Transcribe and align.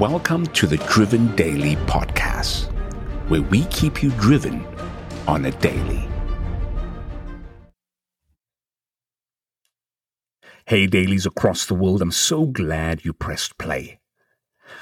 Welcome 0.00 0.46
to 0.54 0.66
the 0.66 0.78
Driven 0.78 1.36
Daily 1.36 1.76
podcast, 1.84 2.72
where 3.28 3.42
we 3.42 3.66
keep 3.66 4.02
you 4.02 4.08
driven 4.12 4.64
on 5.28 5.44
a 5.44 5.50
daily. 5.50 6.08
Hey, 10.64 10.86
dailies 10.86 11.26
across 11.26 11.66
the 11.66 11.74
world, 11.74 12.00
I'm 12.00 12.12
so 12.12 12.46
glad 12.46 13.04
you 13.04 13.12
pressed 13.12 13.58
play. 13.58 14.00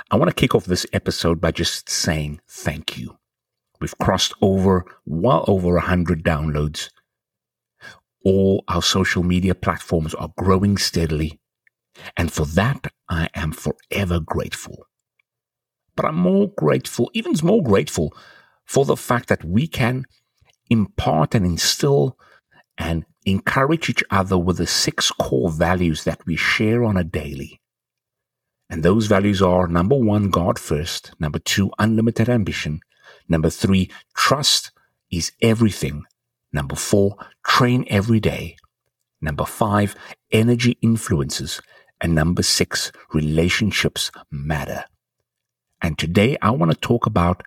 I 0.09 0.15
want 0.15 0.29
to 0.29 0.35
kick 0.37 0.55
off 0.55 0.67
this 0.67 0.87
episode 0.93 1.41
by 1.41 1.51
just 1.51 1.89
saying 1.89 2.41
thank 2.47 2.97
you. 2.97 3.19
We've 3.81 3.99
crossed 3.99 4.35
over 4.41 4.85
well 5.05 5.45
over 5.49 5.73
100 5.73 6.23
downloads. 6.23 6.91
All 8.25 8.63
our 8.69 8.83
social 8.83 9.25
media 9.25 9.57
platforms 9.57 10.15
are 10.15 10.33
growing 10.39 10.79
steadily. 10.79 11.41
And 12.17 12.33
for 12.33 12.47
that, 12.47 12.93
I 13.09 13.31
am 13.35 13.51
forever 13.51 14.21
grateful. 14.21 14.87
But 15.99 16.07
I'm 16.07 16.15
more 16.15 16.53
grateful, 16.57 17.11
even 17.13 17.35
more 17.43 17.61
grateful, 17.61 18.17
for 18.65 18.85
the 18.85 18.97
fact 18.97 19.29
that 19.31 19.45
we 19.45 19.67
can 19.67 20.05
impart 20.71 21.35
and 21.35 21.45
instill 21.45 22.17
and 22.79 23.05
encourage 23.27 23.91
each 23.91 24.05
other 24.09 24.39
with 24.39 24.59
the 24.59 24.67
six 24.69 25.11
core 25.11 25.51
values 25.51 26.05
that 26.05 26.25
we 26.25 26.37
share 26.37 26.85
on 26.85 26.97
a 26.97 27.03
daily. 27.03 27.61
And 28.71 28.85
those 28.85 29.09
values 29.09 29.43
are 29.43 29.67
number 29.67 29.97
one, 29.97 30.31
God 30.31 30.57
first. 30.57 31.11
Number 31.19 31.41
two, 31.41 31.73
unlimited 31.81 32.29
ambition. 32.29 32.79
Number 33.29 33.51
three, 33.51 33.91
trust 34.15 34.71
is 35.11 35.33
everything. 35.43 36.05
Number 36.53 36.77
four, 36.77 37.17
train 37.45 37.85
every 37.89 38.21
day. 38.21 38.55
Number 39.21 39.45
five, 39.45 39.97
energy 40.31 40.79
influences. 40.81 41.61
And 42.01 42.15
number 42.15 42.45
six, 42.45 42.93
relationships 43.13 44.13
matter. 44.31 44.85
And 45.81 45.99
today 45.99 46.37
I 46.43 46.51
want 46.51 46.73
to 46.73 46.79
talk 46.79 47.07
about 47.07 47.43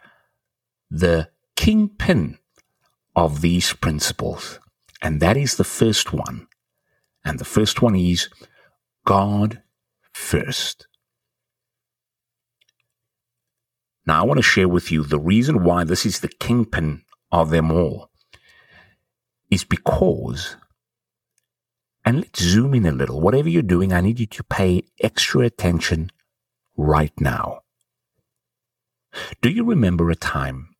the 0.90 1.30
kingpin 1.56 2.38
of 3.16 3.42
these 3.42 3.74
principles. 3.74 4.60
And 5.02 5.20
that 5.20 5.38
is 5.38 5.56
the 5.56 5.64
first 5.64 6.14
one. 6.14 6.48
And 7.24 7.40
the 7.40 7.46
first 7.46 7.82
one 7.82 7.96
is 7.96 8.30
God 9.06 9.62
first. 10.14 10.88
Now, 14.06 14.22
I 14.22 14.26
want 14.26 14.40
to 14.40 14.44
share 14.44 14.68
with 14.68 14.92
you 14.92 15.04
the 15.04 15.20
reason 15.20 15.64
why 15.64 15.84
this 15.84 16.06
is 16.06 16.20
the 16.20 16.28
kingpin 16.28 17.04
of 17.32 17.50
them 17.50 17.72
all 17.72 18.09
is 19.52 19.64
because, 19.64 20.56
and 22.04 22.18
let's 22.18 22.42
zoom 22.42 22.74
in 22.74 22.86
a 22.86 22.92
little. 22.92 23.22
Whatever 23.22 23.50
you're 23.50 23.62
doing, 23.62 23.94
I 23.94 24.02
need 24.02 24.20
you 24.20 24.26
to 24.26 24.44
pay 24.44 24.84
extra 25.00 25.46
attention 25.46 26.09
right 26.76 27.14
now. 27.20 27.61
Do 29.42 29.50
you 29.50 29.64
remember 29.64 30.09
a 30.09 30.16
time 30.16 30.76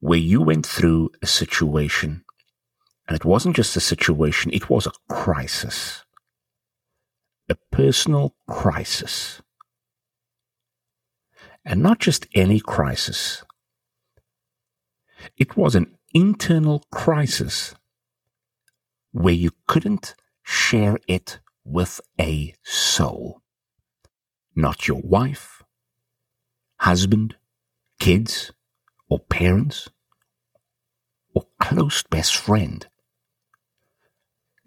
where 0.00 0.18
you 0.18 0.40
went 0.40 0.66
through 0.66 1.10
a 1.22 1.26
situation 1.26 2.24
and 3.06 3.16
it 3.16 3.24
wasn't 3.24 3.56
just 3.56 3.76
a 3.76 3.80
situation, 3.80 4.52
it 4.54 4.70
was 4.70 4.86
a 4.86 4.92
crisis, 5.12 6.04
a 7.48 7.56
personal 7.72 8.36
crisis. 8.48 9.42
And 11.64 11.82
not 11.82 11.98
just 11.98 12.28
any 12.34 12.60
crisis, 12.60 13.42
it 15.36 15.56
was 15.56 15.74
an 15.74 15.98
internal 16.14 16.84
crisis 16.92 17.74
where 19.10 19.34
you 19.34 19.50
couldn't 19.66 20.14
share 20.44 20.96
it 21.08 21.40
with 21.64 22.00
a 22.20 22.54
soul. 22.62 23.42
Not 24.54 24.86
your 24.86 25.00
wife, 25.02 25.59
husband, 26.80 27.36
kids, 27.98 28.52
or 29.08 29.18
parents, 29.18 29.88
or 31.34 31.46
close 31.60 32.02
best 32.04 32.36
friend 32.36 32.86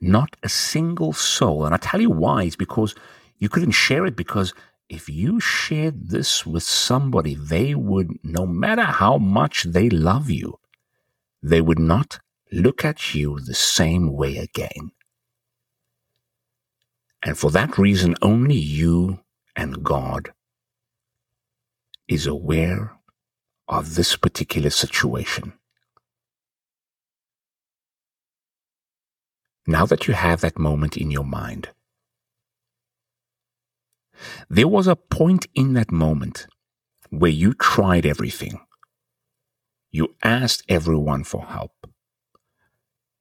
not 0.03 0.35
a 0.43 0.49
single 0.49 1.13
soul. 1.13 1.65
And 1.65 1.73
I 1.73 1.77
tell 1.77 2.01
you 2.01 2.09
why, 2.09 2.43
it's 2.43 2.55
because 2.55 2.93
you 3.37 3.49
couldn't 3.49 3.71
share 3.71 4.05
it 4.05 4.15
because 4.15 4.53
if 4.89 5.09
you 5.09 5.39
shared 5.39 6.09
this 6.09 6.45
with 6.45 6.63
somebody, 6.63 7.35
they 7.35 7.73
would, 7.73 8.11
no 8.23 8.45
matter 8.45 8.83
how 8.83 9.17
much 9.17 9.63
they 9.63 9.89
love 9.89 10.29
you, 10.29 10.59
they 11.41 11.61
would 11.61 11.79
not 11.79 12.19
look 12.51 12.85
at 12.85 13.15
you 13.15 13.39
the 13.39 13.55
same 13.55 14.11
way 14.11 14.37
again. 14.37 14.91
And 17.23 17.37
for 17.37 17.49
that 17.51 17.77
reason, 17.77 18.15
only 18.21 18.55
you 18.55 19.21
and 19.55 19.83
God 19.83 20.33
is 22.13 22.27
aware 22.27 22.97
of 23.67 23.95
this 23.95 24.15
particular 24.15 24.69
situation. 24.69 25.53
now 29.67 29.85
that 29.85 30.07
you 30.07 30.13
have 30.13 30.41
that 30.41 30.59
moment 30.59 30.97
in 30.97 31.11
your 31.11 31.23
mind. 31.23 31.69
There 34.49 34.67
was 34.67 34.87
a 34.87 34.95
point 34.95 35.47
in 35.55 35.73
that 35.73 35.91
moment 35.91 36.47
where 37.09 37.31
you 37.31 37.53
tried 37.53 38.05
everything. 38.05 38.59
You 39.91 40.15
asked 40.23 40.63
everyone 40.67 41.23
for 41.23 41.45
help. 41.45 41.71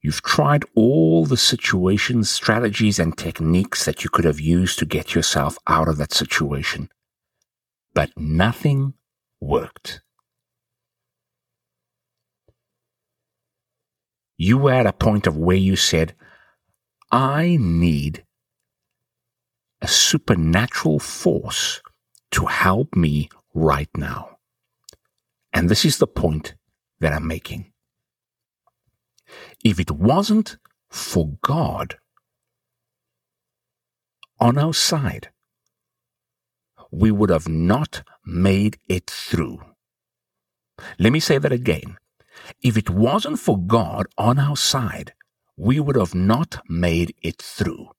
You've 0.01 0.21
tried 0.21 0.65
all 0.75 1.25
the 1.25 1.37
situations, 1.37 2.29
strategies, 2.29 2.99
and 2.99 3.17
techniques 3.17 3.85
that 3.85 4.03
you 4.03 4.09
could 4.09 4.25
have 4.25 4.39
used 4.39 4.79
to 4.79 4.85
get 4.85 5.15
yourself 5.15 5.57
out 5.67 5.87
of 5.87 5.97
that 5.97 6.13
situation. 6.13 6.89
But 7.93 8.11
nothing 8.17 8.93
worked. 9.39 10.01
You 14.37 14.57
were 14.57 14.73
at 14.73 14.87
a 14.87 14.93
point 14.93 15.27
of 15.27 15.37
where 15.37 15.55
you 15.55 15.75
said, 15.75 16.15
I 17.11 17.57
need 17.59 18.25
a 19.81 19.87
supernatural 19.87 20.99
force 20.99 21.81
to 22.31 22.45
help 22.45 22.95
me 22.95 23.29
right 23.53 23.89
now. 23.95 24.37
And 25.51 25.69
this 25.69 25.85
is 25.85 25.99
the 25.99 26.07
point 26.07 26.55
that 26.99 27.13
I'm 27.13 27.27
making. 27.27 27.71
If 29.63 29.79
it 29.79 29.91
wasn't 29.91 30.57
for 30.89 31.37
God 31.43 31.97
on 34.39 34.57
our 34.57 34.73
side, 34.73 35.29
we 36.93 37.09
would 37.09 37.31
have 37.31 37.49
not 37.49 38.03
made 38.23 38.77
it 38.87 39.09
through. 39.09 39.59
Let 40.99 41.11
me 41.11 41.19
say 41.19 41.39
that 41.39 41.51
again. 41.51 41.97
If 42.61 42.77
it 42.77 42.89
wasn't 42.89 43.39
for 43.39 43.57
God 43.57 44.05
on 44.17 44.37
our 44.37 44.55
side, 44.55 45.13
we 45.57 45.79
would 45.79 45.95
have 45.95 46.13
not 46.13 46.61
made 46.69 47.15
it 47.21 47.41
through. 47.41 47.89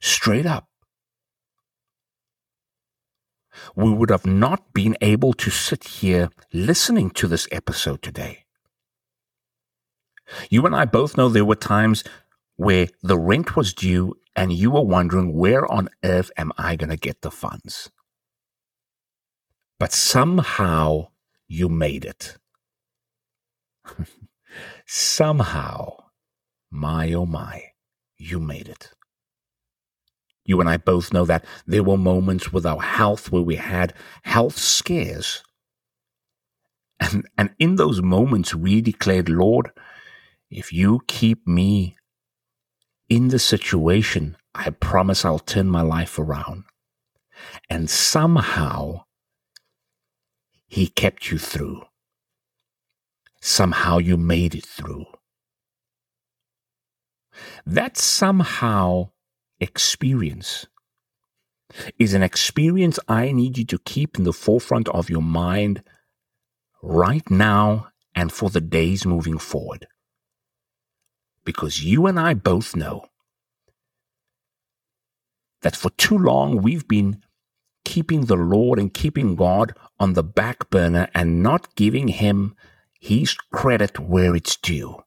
Straight 0.00 0.46
up. 0.46 0.68
We 3.76 3.90
would 3.90 4.10
have 4.10 4.26
not 4.26 4.72
been 4.72 4.96
able 5.02 5.34
to 5.34 5.50
sit 5.50 5.84
here 5.84 6.30
listening 6.52 7.10
to 7.10 7.26
this 7.26 7.46
episode 7.52 8.00
today. 8.00 8.44
You 10.48 10.64
and 10.64 10.74
I 10.74 10.86
both 10.86 11.16
know 11.16 11.28
there 11.28 11.44
were 11.44 11.56
times 11.56 12.04
where 12.56 12.88
the 13.02 13.18
rent 13.18 13.56
was 13.56 13.74
due 13.74 14.14
and 14.36 14.52
you 14.52 14.70
were 14.70 14.82
wondering 14.84 15.34
where 15.36 15.70
on 15.70 15.88
earth 16.04 16.30
am 16.36 16.52
I 16.58 16.76
going 16.76 16.90
to 16.90 16.96
get 16.96 17.22
the 17.22 17.30
funds? 17.30 17.90
But 19.78 19.92
somehow 19.92 21.08
you 21.48 21.68
made 21.68 22.04
it. 22.04 22.36
somehow 24.86 25.96
my 26.70 27.12
oh 27.12 27.26
my, 27.26 27.64
you 28.18 28.40
made 28.40 28.68
it. 28.68 28.92
You 30.44 30.60
and 30.60 30.68
I 30.68 30.78
both 30.78 31.12
know 31.12 31.24
that 31.26 31.44
there 31.66 31.84
were 31.84 31.98
moments 31.98 32.52
with 32.52 32.66
our 32.66 32.80
health 32.82 33.32
where 33.32 33.42
we 33.42 33.56
had 33.56 33.94
health 34.24 34.58
scares. 34.58 35.44
And, 37.00 37.28
and 37.38 37.50
in 37.58 37.76
those 37.76 38.02
moments, 38.02 38.54
we 38.54 38.80
declared, 38.82 39.28
Lord, 39.28 39.70
if 40.50 40.72
you 40.72 41.00
keep 41.08 41.46
me 41.46 41.96
in 43.10 43.28
the 43.28 43.40
situation, 43.40 44.36
I 44.54 44.70
promise 44.70 45.24
I'll 45.24 45.40
turn 45.40 45.66
my 45.66 45.82
life 45.82 46.18
around. 46.18 46.64
And 47.68 47.90
somehow, 47.90 49.04
He 50.68 50.86
kept 50.86 51.30
you 51.30 51.38
through. 51.38 51.82
Somehow 53.40 53.98
you 53.98 54.16
made 54.16 54.54
it 54.54 54.64
through. 54.64 55.06
That 57.66 57.96
somehow 57.96 59.10
experience 59.58 60.66
is 61.98 62.14
an 62.14 62.22
experience 62.22 62.98
I 63.08 63.32
need 63.32 63.58
you 63.58 63.64
to 63.66 63.78
keep 63.78 64.18
in 64.18 64.24
the 64.24 64.32
forefront 64.32 64.88
of 64.88 65.10
your 65.10 65.22
mind 65.22 65.82
right 66.82 67.28
now 67.30 67.88
and 68.14 68.32
for 68.32 68.50
the 68.50 68.60
days 68.60 69.06
moving 69.06 69.38
forward. 69.38 69.86
Because 71.44 71.82
you 71.82 72.06
and 72.06 72.18
I 72.18 72.34
both 72.34 72.76
know 72.76 73.06
that 75.62 75.76
for 75.76 75.90
too 75.90 76.16
long 76.16 76.62
we've 76.62 76.86
been 76.86 77.22
keeping 77.84 78.26
the 78.26 78.36
Lord 78.36 78.78
and 78.78 78.92
keeping 78.92 79.36
God 79.36 79.74
on 79.98 80.12
the 80.12 80.22
back 80.22 80.70
burner 80.70 81.08
and 81.14 81.42
not 81.42 81.74
giving 81.74 82.08
Him 82.08 82.54
His 82.98 83.34
credit 83.52 83.98
where 83.98 84.36
it's 84.36 84.56
due. 84.56 85.02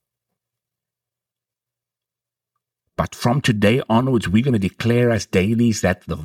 But 2.95 3.15
from 3.15 3.41
today 3.41 3.81
onwards, 3.89 4.27
we're 4.27 4.43
going 4.43 4.53
to 4.53 4.59
declare 4.59 5.09
as 5.09 5.25
dailies 5.25 5.81
that 5.81 6.05
the 6.05 6.17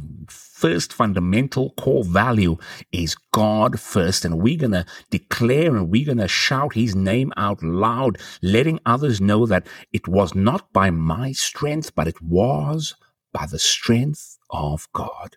first 0.58 0.92
fundamental 0.92 1.70
core 1.78 2.02
value 2.02 2.56
is 2.90 3.14
God 3.32 3.78
first. 3.78 4.24
And 4.24 4.42
we're 4.42 4.58
going 4.58 4.72
to 4.72 4.86
declare 5.10 5.76
and 5.76 5.88
we're 5.88 6.06
going 6.06 6.18
to 6.18 6.28
shout 6.28 6.74
his 6.74 6.96
name 6.96 7.32
out 7.36 7.62
loud, 7.62 8.18
letting 8.42 8.80
others 8.84 9.20
know 9.20 9.46
that 9.46 9.66
it 9.92 10.08
was 10.08 10.34
not 10.34 10.72
by 10.72 10.90
my 10.90 11.30
strength, 11.32 11.94
but 11.94 12.08
it 12.08 12.20
was 12.20 12.94
by 13.32 13.46
the 13.46 13.58
strength 13.58 14.38
of 14.50 14.88
God. 14.92 15.36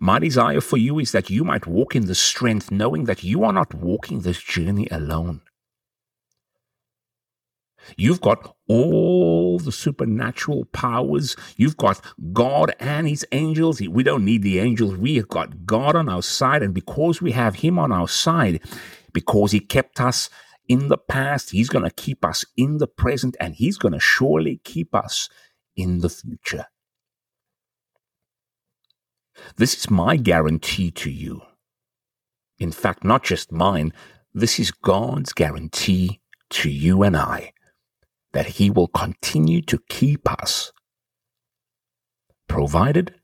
My 0.00 0.18
desire 0.18 0.60
for 0.60 0.76
you 0.76 0.98
is 0.98 1.12
that 1.12 1.30
you 1.30 1.44
might 1.44 1.66
walk 1.66 1.94
in 1.94 2.06
the 2.06 2.14
strength, 2.16 2.72
knowing 2.72 3.04
that 3.04 3.22
you 3.22 3.44
are 3.44 3.52
not 3.52 3.72
walking 3.72 4.20
this 4.20 4.42
journey 4.42 4.88
alone. 4.90 5.42
You've 7.96 8.20
got 8.20 8.56
all 8.68 9.58
the 9.58 9.72
supernatural 9.72 10.66
powers. 10.66 11.36
You've 11.56 11.76
got 11.76 12.04
God 12.32 12.74
and 12.78 13.08
his 13.08 13.26
angels. 13.32 13.80
We 13.80 14.02
don't 14.02 14.24
need 14.24 14.42
the 14.42 14.58
angels. 14.58 14.96
We 14.96 15.16
have 15.16 15.28
got 15.28 15.66
God 15.66 15.96
on 15.96 16.08
our 16.08 16.22
side. 16.22 16.62
And 16.62 16.74
because 16.74 17.22
we 17.22 17.32
have 17.32 17.56
him 17.56 17.78
on 17.78 17.92
our 17.92 18.08
side, 18.08 18.60
because 19.12 19.52
he 19.52 19.60
kept 19.60 20.00
us 20.00 20.28
in 20.68 20.88
the 20.88 20.98
past, 20.98 21.50
he's 21.50 21.70
going 21.70 21.84
to 21.84 21.90
keep 21.90 22.24
us 22.24 22.44
in 22.56 22.76
the 22.76 22.86
present, 22.86 23.36
and 23.40 23.54
he's 23.54 23.78
going 23.78 23.94
to 23.94 24.00
surely 24.00 24.60
keep 24.64 24.94
us 24.94 25.28
in 25.76 26.00
the 26.00 26.10
future. 26.10 26.66
This 29.56 29.74
is 29.76 29.90
my 29.90 30.16
guarantee 30.16 30.90
to 30.90 31.10
you. 31.10 31.42
In 32.58 32.72
fact, 32.72 33.04
not 33.04 33.22
just 33.22 33.52
mine, 33.52 33.92
this 34.34 34.58
is 34.58 34.70
God's 34.70 35.32
guarantee 35.32 36.20
to 36.50 36.68
you 36.68 37.02
and 37.02 37.16
I 37.16 37.52
that 38.32 38.46
He 38.46 38.70
will 38.70 38.88
continue 38.88 39.62
to 39.62 39.78
keep 39.88 40.30
us, 40.30 40.72
provided 42.48 43.14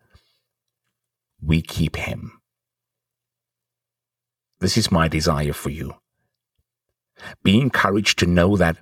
we 1.40 1.62
keep 1.62 1.96
Him. 1.96 2.40
This 4.60 4.76
is 4.76 4.90
my 4.90 5.08
desire 5.08 5.52
for 5.52 5.70
you. 5.70 5.94
Be 7.42 7.60
encouraged 7.60 8.18
to 8.20 8.26
know 8.26 8.56
that 8.56 8.78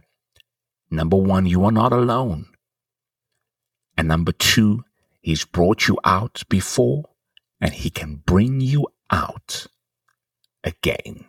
number 0.91 1.17
one, 1.17 1.47
you 1.47 1.65
are 1.65 1.73
not 1.73 1.93
alone. 1.93 2.47
And 3.97 4.09
number 4.09 4.33
two, 4.33 4.85
He's 5.21 5.45
brought 5.45 5.87
you 5.87 5.99
out 6.05 6.43
before 6.49 7.05
and 7.61 7.73
He 7.73 7.91
can 7.91 8.17
bring 8.17 8.61
you 8.61 8.89
out 9.11 9.67
again 10.65 11.27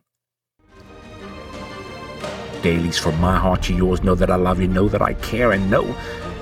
dailies 2.63 2.97
from 2.97 3.19
my 3.19 3.37
heart 3.37 3.61
to 3.63 3.73
yours. 3.73 4.03
Know 4.03 4.15
that 4.15 4.31
I 4.31 4.35
love 4.35 4.59
you, 4.59 4.67
know 4.67 4.87
that 4.87 5.01
I 5.01 5.13
care, 5.15 5.51
and 5.51 5.69
know 5.69 5.85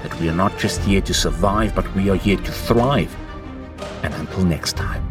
that 0.04 0.18
we 0.22 0.30
are 0.30 0.36
not 0.36 0.58
just 0.58 0.80
here 0.82 1.02
to 1.02 1.14
survive, 1.14 1.76
but 1.76 1.94
we 1.96 2.10
are 2.10 2.16
here 2.16 2.38
to 2.38 2.52
thrive. 2.52 3.14
And 4.04 4.14
until 4.14 4.46
next 4.46 4.78
time. 4.78 5.11